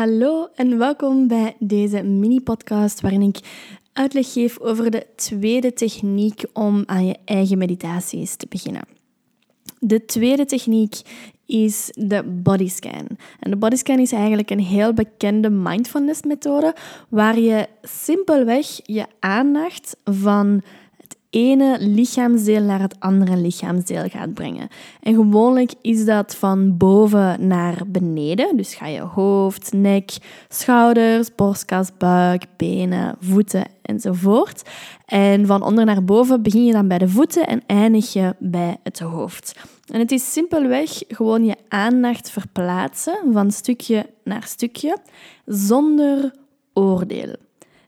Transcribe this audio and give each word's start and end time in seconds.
Hallo 0.00 0.48
en 0.54 0.78
welkom 0.78 1.28
bij 1.28 1.56
deze 1.58 2.02
mini-podcast 2.02 3.00
waarin 3.00 3.22
ik 3.22 3.38
uitleg 3.92 4.32
geef 4.32 4.58
over 4.60 4.90
de 4.90 5.06
tweede 5.16 5.72
techniek 5.72 6.42
om 6.52 6.82
aan 6.86 7.06
je 7.06 7.16
eigen 7.24 7.58
meditaties 7.58 8.36
te 8.36 8.46
beginnen. 8.48 8.82
De 9.78 10.04
tweede 10.04 10.44
techniek 10.44 11.00
is 11.46 11.90
de 11.94 12.22
bodyscan. 12.24 13.06
En 13.40 13.50
de 13.50 13.56
bodyscan 13.56 13.98
is 13.98 14.12
eigenlijk 14.12 14.50
een 14.50 14.60
heel 14.60 14.92
bekende 14.92 15.50
mindfulness 15.50 16.22
methode 16.22 16.74
waar 17.08 17.38
je 17.38 17.68
simpelweg 17.82 18.66
je 18.84 19.06
aandacht 19.18 19.96
van 20.04 20.62
ene 21.30 21.76
lichaamsdeel 21.80 22.62
naar 22.62 22.80
het 22.80 22.96
andere 22.98 23.36
lichaamsdeel 23.36 24.08
gaat 24.08 24.34
brengen. 24.34 24.68
En 25.00 25.14
gewoonlijk 25.14 25.72
is 25.80 26.04
dat 26.04 26.34
van 26.34 26.76
boven 26.76 27.46
naar 27.46 27.82
beneden. 27.86 28.56
Dus 28.56 28.74
ga 28.74 28.86
je 28.86 29.00
hoofd, 29.00 29.72
nek, 29.72 30.10
schouders, 30.48 31.34
borstkas, 31.34 31.90
buik, 31.98 32.44
benen, 32.56 33.16
voeten 33.20 33.64
enzovoort. 33.82 34.62
En 35.06 35.46
van 35.46 35.62
onder 35.62 35.84
naar 35.84 36.04
boven 36.04 36.42
begin 36.42 36.64
je 36.64 36.72
dan 36.72 36.88
bij 36.88 36.98
de 36.98 37.08
voeten 37.08 37.46
en 37.46 37.62
eindig 37.66 38.12
je 38.12 38.34
bij 38.38 38.76
het 38.82 38.98
hoofd. 38.98 39.58
En 39.86 39.98
het 39.98 40.12
is 40.12 40.32
simpelweg 40.32 41.02
gewoon 41.08 41.44
je 41.44 41.56
aandacht 41.68 42.30
verplaatsen 42.30 43.18
van 43.32 43.50
stukje 43.50 44.06
naar 44.24 44.42
stukje 44.42 44.96
zonder 45.46 46.32
oordeel. 46.72 47.36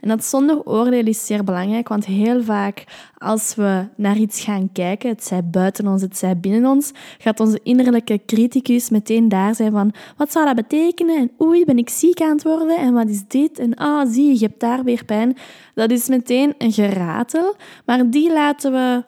En 0.00 0.08
dat 0.08 0.24
zonder 0.24 0.62
oordeel 0.64 1.06
is 1.06 1.26
zeer 1.26 1.44
belangrijk, 1.44 1.88
want 1.88 2.06
heel 2.06 2.42
vaak 2.42 2.84
als 3.18 3.54
we 3.54 3.88
naar 3.96 4.16
iets 4.16 4.40
gaan 4.40 4.72
kijken, 4.72 5.08
het 5.08 5.24
zij 5.24 5.44
buiten 5.44 5.86
ons, 5.86 6.02
het 6.02 6.16
zij 6.16 6.38
binnen 6.38 6.70
ons, 6.70 6.92
gaat 7.18 7.40
onze 7.40 7.60
innerlijke 7.62 8.20
criticus 8.26 8.90
meteen 8.90 9.28
daar 9.28 9.54
zijn 9.54 9.72
van 9.72 9.92
wat 10.16 10.32
zou 10.32 10.46
dat 10.46 10.54
betekenen? 10.54 11.16
En 11.16 11.30
oei, 11.46 11.64
ben 11.64 11.78
ik 11.78 11.88
ziek 11.88 12.20
aan 12.20 12.30
het 12.30 12.42
worden? 12.42 12.78
En 12.78 12.92
wat 12.92 13.08
is 13.08 13.22
dit? 13.28 13.58
En 13.58 13.74
ah, 13.74 14.08
zie 14.12 14.26
je, 14.26 14.32
je 14.32 14.46
hebt 14.46 14.60
daar 14.60 14.84
weer 14.84 15.04
pijn. 15.04 15.36
Dat 15.74 15.90
is 15.90 16.08
meteen 16.08 16.54
een 16.58 16.72
geratel, 16.72 17.54
maar 17.84 18.10
die 18.10 18.32
laten 18.32 18.72
we 18.72 19.04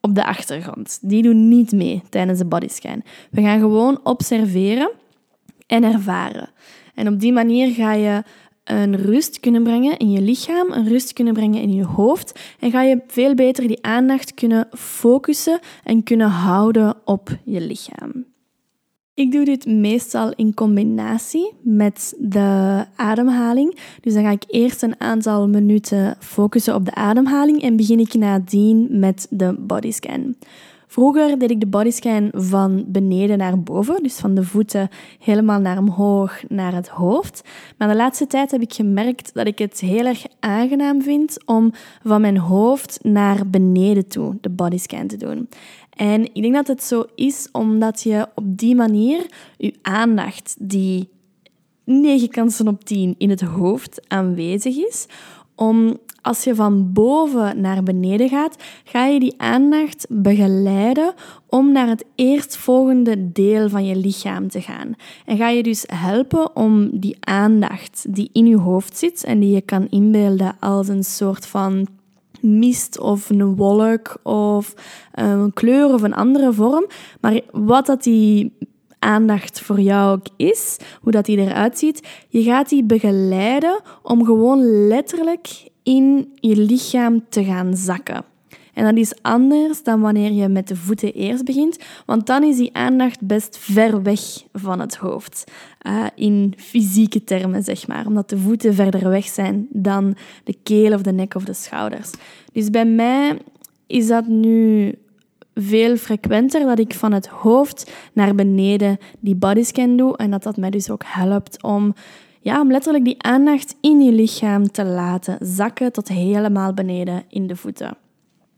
op 0.00 0.14
de 0.14 0.24
achtergrond. 0.24 0.98
Die 1.02 1.22
doen 1.22 1.48
niet 1.48 1.72
mee 1.72 2.02
tijdens 2.08 2.38
de 2.38 2.44
bodyscan. 2.44 3.02
We 3.30 3.42
gaan 3.42 3.60
gewoon 3.60 4.00
observeren 4.02 4.90
en 5.66 5.84
ervaren. 5.84 6.48
En 6.94 7.08
op 7.08 7.20
die 7.20 7.32
manier 7.32 7.72
ga 7.74 7.92
je 7.92 8.22
een 8.66 8.96
rust 8.96 9.40
kunnen 9.40 9.62
brengen 9.62 9.96
in 9.96 10.10
je 10.10 10.20
lichaam, 10.20 10.72
een 10.72 10.88
rust 10.88 11.12
kunnen 11.12 11.34
brengen 11.34 11.62
in 11.62 11.72
je 11.72 11.84
hoofd 11.84 12.40
en 12.60 12.70
ga 12.70 12.82
je 12.82 13.02
veel 13.06 13.34
beter 13.34 13.68
die 13.68 13.84
aandacht 13.84 14.34
kunnen 14.34 14.68
focussen 14.72 15.60
en 15.84 16.02
kunnen 16.02 16.28
houden 16.28 16.96
op 17.04 17.38
je 17.44 17.60
lichaam. 17.60 18.24
Ik 19.14 19.32
doe 19.32 19.44
dit 19.44 19.66
meestal 19.66 20.32
in 20.34 20.54
combinatie 20.54 21.52
met 21.62 22.14
de 22.18 22.84
ademhaling. 22.96 23.78
Dus 24.00 24.14
dan 24.14 24.22
ga 24.22 24.30
ik 24.30 24.44
eerst 24.46 24.82
een 24.82 25.00
aantal 25.00 25.48
minuten 25.48 26.16
focussen 26.20 26.74
op 26.74 26.84
de 26.84 26.94
ademhaling 26.94 27.62
en 27.62 27.76
begin 27.76 28.00
ik 28.00 28.14
nadien 28.14 28.86
met 28.90 29.26
de 29.30 29.54
bodyscan. 29.58 30.36
Vroeger 30.96 31.38
deed 31.38 31.50
ik 31.50 31.60
de 31.60 31.66
bodyscan 31.66 32.28
van 32.32 32.84
beneden 32.86 33.38
naar 33.38 33.62
boven, 33.62 34.02
dus 34.02 34.16
van 34.16 34.34
de 34.34 34.42
voeten 34.42 34.88
helemaal 35.18 35.60
naar 35.60 35.78
omhoog, 35.78 36.42
naar 36.48 36.74
het 36.74 36.88
hoofd. 36.88 37.42
Maar 37.78 37.88
de 37.88 37.96
laatste 37.96 38.26
tijd 38.26 38.50
heb 38.50 38.60
ik 38.60 38.72
gemerkt 38.72 39.34
dat 39.34 39.46
ik 39.46 39.58
het 39.58 39.80
heel 39.80 40.06
erg 40.06 40.24
aangenaam 40.40 41.02
vind 41.02 41.44
om 41.46 41.72
van 42.02 42.20
mijn 42.20 42.38
hoofd 42.38 42.98
naar 43.02 43.46
beneden 43.46 44.08
toe 44.08 44.38
de 44.40 44.50
bodyscan 44.50 45.06
te 45.06 45.16
doen. 45.16 45.48
En 45.90 46.34
ik 46.34 46.42
denk 46.42 46.54
dat 46.54 46.66
het 46.66 46.82
zo 46.82 47.04
is 47.14 47.48
omdat 47.52 48.02
je 48.02 48.28
op 48.34 48.44
die 48.58 48.74
manier 48.74 49.26
je 49.56 49.74
aandacht, 49.82 50.56
die 50.58 51.08
9 51.84 52.28
kansen 52.28 52.68
op 52.68 52.84
10 52.84 53.14
in 53.18 53.30
het 53.30 53.40
hoofd 53.40 54.08
aanwezig 54.08 54.76
is, 54.76 55.06
om 55.56 55.96
als 56.26 56.44
je 56.44 56.54
van 56.54 56.92
boven 56.92 57.60
naar 57.60 57.82
beneden 57.82 58.28
gaat, 58.28 58.56
ga 58.84 59.06
je 59.06 59.20
die 59.20 59.34
aandacht 59.36 60.06
begeleiden 60.08 61.14
om 61.48 61.72
naar 61.72 61.88
het 61.88 62.04
eerstvolgende 62.14 63.32
deel 63.32 63.68
van 63.68 63.86
je 63.86 63.96
lichaam 63.96 64.48
te 64.48 64.60
gaan. 64.60 64.94
En 65.24 65.36
ga 65.36 65.48
je 65.48 65.62
dus 65.62 65.84
helpen 65.86 66.56
om 66.56 66.98
die 67.00 67.16
aandacht 67.20 68.14
die 68.14 68.30
in 68.32 68.46
je 68.46 68.56
hoofd 68.56 68.98
zit 68.98 69.24
en 69.24 69.40
die 69.40 69.54
je 69.54 69.60
kan 69.60 69.86
inbeelden 69.90 70.56
als 70.60 70.88
een 70.88 71.04
soort 71.04 71.46
van 71.46 71.86
mist 72.40 72.98
of 72.98 73.30
een 73.30 73.56
wolk 73.56 74.16
of 74.22 74.74
eh, 75.12 75.30
een 75.30 75.52
kleur 75.52 75.92
of 75.92 76.02
een 76.02 76.14
andere 76.14 76.52
vorm. 76.52 76.86
Maar 77.20 77.40
wat 77.52 77.86
dat 77.86 78.02
die 78.02 78.52
aandacht 78.98 79.60
voor 79.60 79.80
jou 79.80 80.16
ook 80.16 80.26
is, 80.36 80.76
hoe 81.00 81.12
dat 81.12 81.24
die 81.24 81.38
eruit 81.38 81.78
ziet, 81.78 82.06
je 82.28 82.42
gaat 82.42 82.68
die 82.68 82.84
begeleiden 82.84 83.80
om 84.02 84.24
gewoon 84.24 84.86
letterlijk 84.88 85.68
in 85.82 86.32
je 86.34 86.56
lichaam 86.56 87.24
te 87.28 87.44
gaan 87.44 87.76
zakken. 87.76 88.24
En 88.76 88.84
dat 88.84 88.96
is 88.96 89.22
anders 89.22 89.82
dan 89.82 90.00
wanneer 90.00 90.32
je 90.32 90.48
met 90.48 90.68
de 90.68 90.76
voeten 90.76 91.12
eerst 91.12 91.44
begint, 91.44 91.78
want 92.06 92.26
dan 92.26 92.42
is 92.42 92.56
die 92.56 92.76
aandacht 92.76 93.26
best 93.26 93.58
ver 93.58 94.02
weg 94.02 94.20
van 94.52 94.80
het 94.80 94.96
hoofd. 94.96 95.44
Uh, 95.86 96.06
in 96.14 96.54
fysieke 96.56 97.24
termen, 97.24 97.62
zeg 97.62 97.86
maar, 97.86 98.06
omdat 98.06 98.28
de 98.28 98.38
voeten 98.38 98.74
verder 98.74 99.08
weg 99.08 99.24
zijn 99.24 99.66
dan 99.70 100.16
de 100.44 100.56
keel 100.62 100.92
of 100.92 101.02
de 101.02 101.12
nek 101.12 101.34
of 101.34 101.44
de 101.44 101.54
schouders. 101.54 102.10
Dus 102.52 102.70
bij 102.70 102.86
mij 102.86 103.38
is 103.86 104.06
dat 104.06 104.26
nu 104.26 104.94
veel 105.58 105.96
frequenter 105.96 106.66
dat 106.66 106.78
ik 106.78 106.94
van 106.94 107.12
het 107.12 107.26
hoofd 107.26 107.90
naar 108.12 108.34
beneden 108.34 108.98
die 109.20 109.34
bodyscan 109.34 109.96
doe 109.96 110.16
en 110.16 110.30
dat 110.30 110.42
dat 110.42 110.56
mij 110.56 110.70
dus 110.70 110.90
ook 110.90 111.02
helpt 111.06 111.62
om 111.62 111.94
ja, 112.40 112.60
om 112.60 112.70
letterlijk 112.70 113.04
die 113.04 113.22
aandacht 113.22 113.76
in 113.80 114.00
je 114.00 114.12
lichaam 114.12 114.70
te 114.70 114.84
laten 114.84 115.36
zakken 115.40 115.92
tot 115.92 116.08
helemaal 116.08 116.74
beneden 116.74 117.24
in 117.28 117.46
de 117.46 117.56
voeten. 117.56 117.96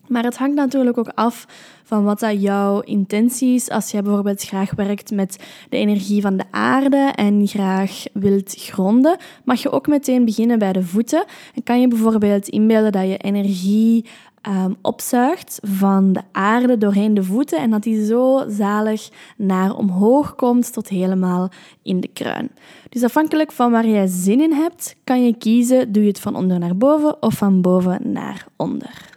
Maar 0.08 0.24
het 0.24 0.36
hangt 0.36 0.56
natuurlijk 0.56 0.98
ook 0.98 1.12
af 1.14 1.46
van 1.84 2.04
wat 2.04 2.26
jouw 2.38 2.80
intentie 2.80 3.54
is. 3.54 3.70
Als 3.70 3.90
jij 3.90 4.02
bijvoorbeeld 4.02 4.42
graag 4.42 4.74
werkt 4.74 5.10
met 5.10 5.44
de 5.68 5.76
energie 5.76 6.20
van 6.20 6.36
de 6.36 6.44
aarde 6.50 7.12
en 7.14 7.46
graag 7.46 8.04
wilt 8.12 8.54
gronden, 8.56 9.16
mag 9.44 9.62
je 9.62 9.70
ook 9.70 9.86
meteen 9.86 10.24
beginnen 10.24 10.58
bij 10.58 10.72
de 10.72 10.82
voeten. 10.82 11.24
En 11.54 11.62
kan 11.62 11.80
je 11.80 11.88
bijvoorbeeld 11.88 12.48
inbeelden 12.48 12.92
dat 12.92 13.06
je 13.06 13.16
energie 13.16 14.06
um, 14.48 14.76
opzuigt 14.82 15.58
van 15.62 16.12
de 16.12 16.22
aarde 16.32 16.78
doorheen 16.78 17.14
de 17.14 17.22
voeten 17.22 17.58
en 17.58 17.70
dat 17.70 17.82
die 17.82 18.06
zo 18.06 18.44
zalig 18.48 19.08
naar 19.36 19.76
omhoog 19.76 20.34
komt 20.34 20.72
tot 20.72 20.88
helemaal 20.88 21.48
in 21.82 22.00
de 22.00 22.08
kruin. 22.08 22.50
Dus 22.88 23.02
afhankelijk 23.02 23.52
van 23.52 23.70
waar 23.70 23.86
jij 23.86 24.06
zin 24.06 24.40
in 24.40 24.52
hebt, 24.52 24.96
kan 25.04 25.24
je 25.24 25.36
kiezen, 25.36 25.92
doe 25.92 26.02
je 26.02 26.08
het 26.08 26.20
van 26.20 26.36
onder 26.36 26.58
naar 26.58 26.76
boven 26.76 27.22
of 27.22 27.34
van 27.34 27.60
boven 27.60 28.12
naar 28.12 28.46
onder. 28.56 29.16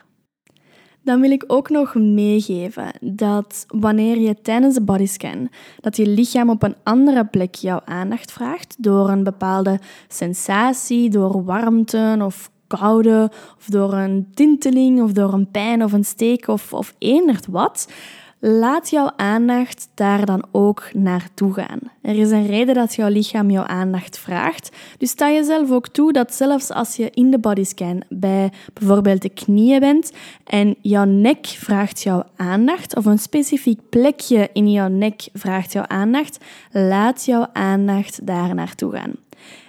Dan 1.04 1.22
wil 1.22 1.32
ik 1.32 1.44
ook 1.48 1.70
nog 1.70 1.96
meegeven 1.96 2.92
dat 3.02 3.66
wanneer 3.68 4.20
je 4.20 4.42
tijdens 4.42 4.76
de 4.76 4.82
bodyscan 4.82 5.50
dat 5.80 5.98
je 5.98 6.08
lichaam 6.08 6.50
op 6.50 6.64
een 6.64 6.76
andere 6.84 7.26
plek 7.26 7.56
jouw 7.56 7.82
aandacht 7.86 8.32
vraagt 8.32 8.76
door 8.84 9.10
een 9.10 9.24
bepaalde 9.24 9.80
sensatie, 10.08 11.10
door 11.10 11.44
warmte 11.44 12.20
of 12.22 12.52
koude, 12.78 13.32
of 13.58 13.66
door 13.66 13.94
een 13.94 14.28
tinteling, 14.34 15.02
of 15.02 15.12
door 15.12 15.34
een 15.34 15.52
pijn 15.52 15.84
of 15.84 15.92
een 15.92 16.06
steek 16.06 16.48
of, 16.48 16.74
of 16.74 16.94
wat, 17.50 17.88
laat 18.42 18.90
jouw 18.90 19.12
aandacht 19.16 19.90
daar 19.94 20.26
dan 20.26 20.44
ook 20.52 20.90
naartoe 20.94 21.54
gaan. 21.54 21.80
Er 22.02 22.16
is 22.16 22.32
een 22.32 22.48
reden 22.48 22.76
dat 22.76 22.96
jouw 22.96 23.10
lichaam 23.10 23.50
jouw 23.50 23.64
aandacht 23.64 24.20
vraagt. 24.20 24.70
Dus 24.98 25.10
sta 25.10 25.32
jezelf 25.32 25.72
ook 25.72 25.88
toe 25.88 26.14
dat 26.14 26.34
zelfs 26.34 26.70
als 26.70 26.96
je 26.96 27.10
in 27.14 27.32
de 27.32 27.40
bodyscan 27.40 28.04
bij 28.10 28.52
bijvoorbeeld 28.74 29.22
de 29.22 29.30
knieën 29.30 29.80
bent 29.80 30.12
en 30.44 30.76
jouw 30.82 31.04
nek 31.04 31.46
vraagt 31.46 32.02
jouw 32.02 32.24
aandacht, 32.36 32.96
of 32.96 33.06
een 33.06 33.20
specifiek 33.20 33.80
plekje 33.90 34.50
in 34.54 34.72
jouw 34.72 34.88
nek 34.88 35.28
vraagt 35.34 35.72
jouw 35.72 35.86
aandacht, 35.88 36.38
laat 36.72 37.26
jouw 37.26 37.48
aandacht 37.54 38.28
daar 38.28 38.56
naartoe 38.56 38.92
gaan. 38.92 39.14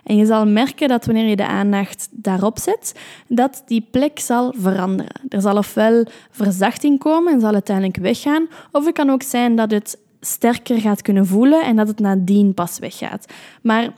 En 0.04 0.16
je 0.16 0.26
zal 0.26 0.46
merken 0.46 0.88
dat 0.88 1.06
wanneer 1.06 1.26
je 1.26 1.36
de 1.36 1.46
aandacht 1.46 2.08
daarop 2.10 2.58
zet, 2.58 2.94
dat 3.28 3.62
die 3.66 3.86
plek 3.90 4.18
zal 4.18 4.54
veranderen. 4.56 5.20
Er 5.28 5.40
zal 5.40 5.56
ofwel 5.56 6.04
verzachting 6.30 6.98
komen 6.98 7.32
en 7.32 7.40
zal 7.40 7.52
uiteindelijk 7.52 7.96
weggaan, 7.96 8.46
of 8.72 8.84
het 8.84 8.94
kan 8.94 9.10
ook 9.10 9.22
zijn 9.22 9.56
dat 9.56 9.70
het 9.70 9.98
sterker 10.20 10.80
gaat 10.80 11.02
kunnen 11.02 11.26
voelen 11.26 11.64
en 11.64 11.76
dat 11.76 11.88
het 11.88 12.00
nadien 12.00 12.54
pas 12.54 12.78
weggaat. 12.78 13.26
Maar 13.62 13.92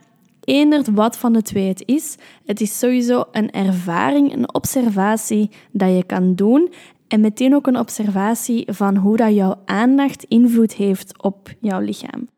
eenderd 0.45 0.89
wat 0.89 1.17
van 1.17 1.33
de 1.33 1.43
twee 1.43 1.69
het 1.69 1.83
is, 1.87 2.17
het 2.45 2.61
is 2.61 2.79
sowieso 2.79 3.25
een 3.33 3.51
ervaring, 3.51 4.33
een 4.33 4.55
observatie 4.55 5.51
dat 5.71 5.97
je 5.97 6.05
kan 6.05 6.35
doen 6.35 6.73
en 7.09 7.21
meteen 7.21 7.55
ook 7.55 7.67
een 7.67 7.79
observatie 7.79 8.65
van 8.73 8.97
hoe 8.97 9.17
dat 9.17 9.35
jouw 9.35 9.55
aandacht 9.65 10.25
invloed 10.25 10.75
heeft 10.75 11.23
op 11.23 11.51
jouw 11.61 11.81
lichaam. 11.81 12.29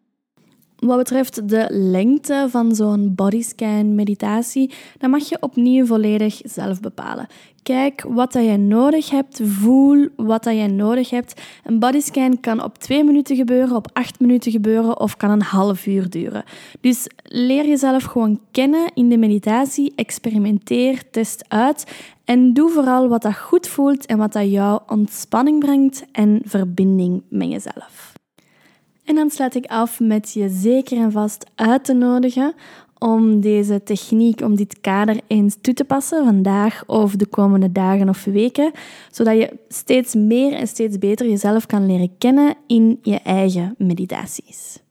Wat 0.79 0.97
betreft 0.97 1.49
de 1.49 1.67
lengte 1.71 2.47
van 2.51 2.75
zo'n 2.75 3.13
bodyscan 3.15 3.95
meditatie, 3.95 4.73
dan 4.99 5.11
mag 5.11 5.29
je 5.29 5.37
opnieuw 5.41 5.87
volledig 5.87 6.41
zelf 6.45 6.81
bepalen. 6.81 7.27
Kijk 7.63 8.05
wat 8.09 8.33
dat 8.33 8.45
je 8.45 8.57
nodig 8.57 9.11
hebt, 9.11 9.41
voel 9.43 10.09
wat 10.17 10.45
dat 10.45 10.57
je 10.57 10.67
nodig 10.67 11.11
hebt. 11.11 11.43
Een 11.65 11.79
bodyscan 11.79 12.41
kan 12.41 12.63
op 12.63 12.79
twee 12.79 13.05
minuten 13.05 13.37
gebeuren, 13.37 13.77
op 13.77 13.89
acht 13.93 14.21
minuten 14.21 14.53
gebeuren 14.53 15.01
of 15.01 15.17
kan 15.17 15.31
een 15.31 15.43
half 15.43 15.87
uur 15.87 16.11
duren. 16.11 16.45
Dus 16.81 17.07
leer 17.23 17.67
jezelf 17.67 18.05
gewoon 18.05 18.41
kennen 18.51 18.91
in 18.95 19.09
de 19.09 19.19
meditatie, 19.19 19.93
experimenteer, 19.95 21.11
test 21.11 21.45
uit 21.49 21.85
en 22.25 22.53
doe 22.53 22.71
vooral 22.71 23.09
wat 23.09 23.23
dat 23.23 23.37
goed 23.37 23.69
voelt 23.69 24.07
en 24.07 24.19
wat 24.19 24.33
dat 24.33 24.51
jou 24.51 24.81
ontspanning 24.87 25.59
brengt 25.59 26.05
en 26.13 26.41
verbinding 26.45 27.23
met 27.29 27.49
jezelf. 27.49 28.16
En 29.07 29.15
dan 29.15 29.31
sluit 29.31 29.55
ik 29.55 29.67
af 29.67 30.01
met 30.01 30.33
je 30.33 30.49
zeker 30.49 30.99
en 30.99 31.13
vast 31.13 31.47
uit 31.55 31.85
te 31.85 31.93
nodigen 31.93 32.55
om 32.99 33.41
deze 33.41 33.83
techniek, 33.83 34.41
om 34.41 34.57
dit 34.57 34.81
kader 34.81 35.21
eens 35.27 35.57
toe 35.61 35.75
te 35.75 35.85
passen 35.85 36.25
vandaag 36.25 36.83
of 36.87 37.17
de 37.17 37.27
komende 37.27 37.73
dagen 37.73 38.09
of 38.09 38.25
weken, 38.25 38.73
zodat 39.11 39.37
je 39.37 39.59
steeds 39.69 40.15
meer 40.15 40.53
en 40.53 40.69
steeds 40.69 40.99
beter 40.99 41.29
jezelf 41.29 41.67
kan 41.67 41.87
leren 41.87 42.19
kennen 42.19 42.55
in 42.67 42.99
je 43.03 43.19
eigen 43.19 43.75
meditaties. 43.79 44.85